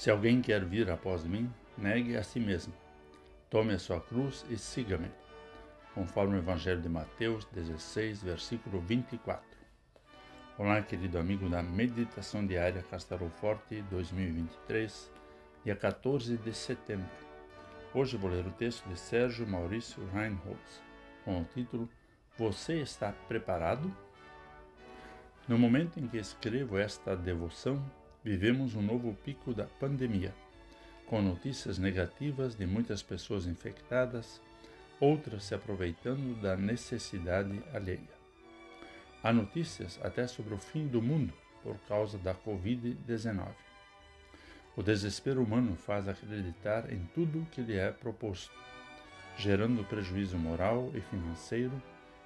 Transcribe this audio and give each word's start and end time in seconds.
Se 0.00 0.10
alguém 0.10 0.40
quer 0.40 0.64
vir 0.64 0.90
após 0.90 1.24
mim, 1.24 1.52
negue 1.76 2.16
a 2.16 2.22
si 2.22 2.40
mesmo. 2.40 2.72
Tome 3.50 3.74
a 3.74 3.78
sua 3.78 4.00
cruz 4.00 4.46
e 4.48 4.56
siga-me. 4.56 5.10
Conforme 5.94 6.36
o 6.36 6.38
Evangelho 6.38 6.80
de 6.80 6.88
Mateus 6.88 7.44
16, 7.52 8.22
versículo 8.22 8.80
24. 8.80 9.44
Olá, 10.56 10.80
querido 10.80 11.18
amigo 11.18 11.50
da 11.50 11.62
Meditação 11.62 12.46
Diária 12.46 12.82
Castelo 12.82 13.28
Forte 13.28 13.82
2023, 13.90 15.12
dia 15.66 15.76
14 15.76 16.38
de 16.38 16.54
setembro. 16.54 17.10
Hoje 17.92 18.16
vou 18.16 18.30
ler 18.30 18.46
o 18.46 18.52
texto 18.52 18.88
de 18.88 18.98
Sérgio 18.98 19.46
Maurício 19.46 20.02
Reinholz, 20.14 20.82
com 21.26 21.42
o 21.42 21.44
título 21.44 21.86
Você 22.38 22.80
está 22.80 23.12
preparado? 23.28 23.94
No 25.46 25.58
momento 25.58 26.00
em 26.00 26.08
que 26.08 26.16
escrevo 26.16 26.78
esta 26.78 27.14
devoção, 27.14 27.84
vivemos 28.22 28.74
um 28.74 28.82
novo 28.82 29.14
pico 29.24 29.54
da 29.54 29.64
pandemia, 29.64 30.34
com 31.06 31.22
notícias 31.22 31.78
negativas 31.78 32.54
de 32.54 32.66
muitas 32.66 33.02
pessoas 33.02 33.46
infectadas, 33.46 34.40
outras 35.00 35.44
se 35.44 35.54
aproveitando 35.54 36.40
da 36.40 36.56
necessidade 36.56 37.62
alheia. 37.72 38.20
Há 39.22 39.32
notícias 39.32 39.98
até 40.02 40.26
sobre 40.26 40.54
o 40.54 40.58
fim 40.58 40.86
do 40.86 41.02
mundo 41.02 41.32
por 41.62 41.76
causa 41.88 42.18
da 42.18 42.34
Covid-19. 42.34 43.48
O 44.76 44.82
desespero 44.82 45.42
humano 45.42 45.76
faz 45.76 46.06
acreditar 46.08 46.92
em 46.92 47.04
tudo 47.14 47.46
que 47.50 47.60
lhe 47.60 47.76
é 47.76 47.90
proposto, 47.90 48.54
gerando 49.36 49.84
prejuízo 49.84 50.38
moral 50.38 50.90
e 50.94 51.00
financeiro 51.00 51.82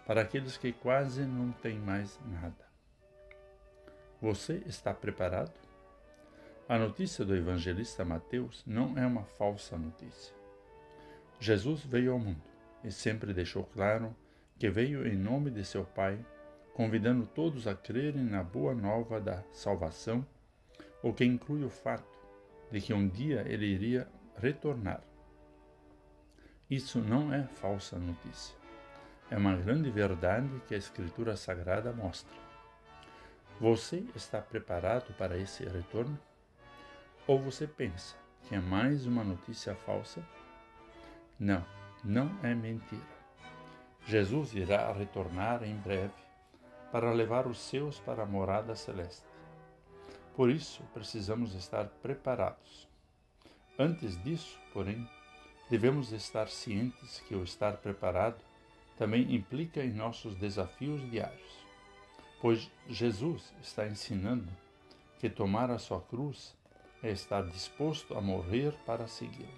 para 0.06 0.20
aqueles 0.20 0.56
que 0.56 0.72
quase 0.72 1.22
não 1.22 1.52
têm 1.52 1.78
mais 1.78 2.20
nada. 2.26 2.64
Você 4.20 4.62
está 4.66 4.92
preparado? 4.92 5.52
A 6.66 6.78
notícia 6.78 7.26
do 7.26 7.36
evangelista 7.36 8.06
Mateus 8.06 8.64
não 8.66 8.96
é 8.96 9.06
uma 9.06 9.22
falsa 9.22 9.76
notícia. 9.76 10.34
Jesus 11.38 11.84
veio 11.84 12.12
ao 12.12 12.18
mundo 12.18 12.40
e 12.82 12.90
sempre 12.90 13.34
deixou 13.34 13.64
claro 13.64 14.16
que 14.58 14.70
veio 14.70 15.06
em 15.06 15.14
nome 15.14 15.50
de 15.50 15.62
seu 15.62 15.84
Pai, 15.84 16.18
convidando 16.72 17.26
todos 17.26 17.66
a 17.66 17.74
crerem 17.74 18.24
na 18.24 18.42
boa 18.42 18.74
nova 18.74 19.20
da 19.20 19.42
salvação, 19.52 20.26
o 21.02 21.12
que 21.12 21.22
inclui 21.22 21.62
o 21.64 21.68
fato 21.68 22.18
de 22.70 22.80
que 22.80 22.94
um 22.94 23.06
dia 23.06 23.44
ele 23.46 23.66
iria 23.66 24.08
retornar. 24.38 25.02
Isso 26.70 26.98
não 26.98 27.30
é 27.30 27.42
falsa 27.42 27.98
notícia. 27.98 28.56
É 29.30 29.36
uma 29.36 29.54
grande 29.54 29.90
verdade 29.90 30.48
que 30.66 30.74
a 30.74 30.78
Escritura 30.78 31.36
Sagrada 31.36 31.92
mostra. 31.92 32.34
Você 33.60 34.02
está 34.16 34.40
preparado 34.40 35.12
para 35.18 35.36
esse 35.36 35.62
retorno? 35.64 36.18
Ou 37.26 37.38
você 37.38 37.66
pensa 37.66 38.16
que 38.42 38.54
é 38.54 38.60
mais 38.60 39.06
uma 39.06 39.24
notícia 39.24 39.74
falsa? 39.74 40.22
Não, 41.38 41.64
não 42.04 42.30
é 42.42 42.54
mentira. 42.54 43.00
Jesus 44.06 44.52
irá 44.54 44.92
retornar 44.92 45.62
em 45.62 45.74
breve 45.74 46.12
para 46.92 47.10
levar 47.12 47.46
os 47.46 47.58
seus 47.58 47.98
para 47.98 48.24
a 48.24 48.26
morada 48.26 48.76
celeste. 48.76 49.24
Por 50.36 50.50
isso, 50.50 50.82
precisamos 50.92 51.54
estar 51.54 51.86
preparados. 52.02 52.86
Antes 53.78 54.22
disso, 54.22 54.58
porém, 54.74 55.08
devemos 55.70 56.12
estar 56.12 56.48
cientes 56.48 57.20
que 57.20 57.34
o 57.34 57.42
estar 57.42 57.78
preparado 57.78 58.38
também 58.98 59.34
implica 59.34 59.82
em 59.82 59.94
nossos 59.94 60.36
desafios 60.36 61.00
diários, 61.10 61.66
pois 62.42 62.70
Jesus 62.86 63.54
está 63.62 63.86
ensinando 63.86 64.52
que 65.18 65.30
tomar 65.30 65.70
a 65.70 65.78
sua 65.78 66.02
cruz 66.02 66.54
é 67.04 67.10
estar 67.10 67.44
disposto 67.44 68.16
a 68.16 68.20
morrer 68.20 68.72
para 68.86 69.06
segui-lo. 69.06 69.52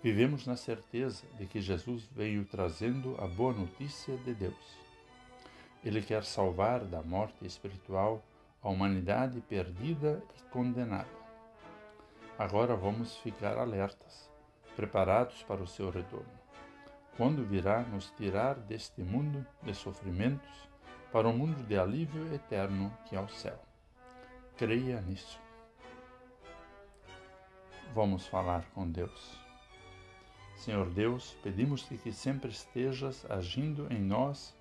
Vivemos 0.00 0.46
na 0.46 0.56
certeza 0.56 1.26
de 1.36 1.44
que 1.44 1.60
Jesus 1.60 2.04
veio 2.06 2.44
trazendo 2.44 3.16
a 3.20 3.26
boa 3.26 3.52
notícia 3.52 4.16
de 4.18 4.32
Deus. 4.32 4.78
Ele 5.84 6.00
quer 6.00 6.22
salvar 6.22 6.84
da 6.84 7.02
morte 7.02 7.44
espiritual 7.44 8.22
a 8.62 8.68
humanidade 8.68 9.40
perdida 9.40 10.22
e 10.38 10.42
condenada. 10.50 11.10
Agora 12.38 12.76
vamos 12.76 13.16
ficar 13.16 13.58
alertas, 13.58 14.30
preparados 14.76 15.42
para 15.42 15.60
o 15.60 15.66
seu 15.66 15.90
retorno. 15.90 16.38
Quando 17.16 17.44
virá 17.44 17.82
nos 17.82 18.10
tirar 18.12 18.54
deste 18.54 19.02
mundo 19.02 19.44
de 19.64 19.74
sofrimentos 19.74 20.68
para 21.10 21.28
um 21.28 21.36
mundo 21.36 21.66
de 21.66 21.76
alívio 21.76 22.32
eterno 22.32 22.96
que 23.06 23.16
é 23.16 23.20
o 23.20 23.28
céu. 23.28 23.60
Creia 24.56 25.00
nisso. 25.00 25.49
Vamos 27.92 28.24
falar 28.26 28.64
com 28.72 28.88
Deus. 28.88 29.36
Senhor 30.54 30.88
Deus, 30.90 31.36
pedimos-te 31.42 31.96
que 31.96 32.12
sempre 32.12 32.50
estejas 32.50 33.28
agindo 33.28 33.92
em 33.92 34.00
nós, 34.00 34.56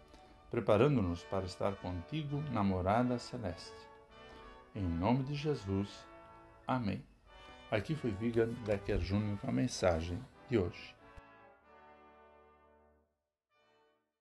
preparando-nos 0.50 1.24
para 1.26 1.46
estar 1.46 1.76
contigo 1.76 2.42
na 2.52 2.64
morada 2.64 3.20
celeste. 3.20 3.76
Em 4.74 4.82
nome 4.84 5.24
de 5.24 5.36
Jesus. 5.36 6.08
Amém. 6.66 7.04
Aqui 7.70 7.94
foi 7.94 8.10
Vigan 8.10 8.50
Decker 8.66 9.00
Júnior 9.00 9.38
com 9.38 9.50
a 9.50 9.54
mensagem 9.54 10.20
de 10.50 10.58
hoje. 10.58 10.99